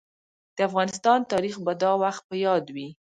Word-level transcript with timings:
د 0.55 0.57
افغانستان 0.69 1.19
تاريخ 1.31 1.55
به 1.65 1.73
دا 1.83 1.91
وخت 2.03 2.21
په 2.29 2.35
ياد 2.45 2.65
وي. 2.75 2.87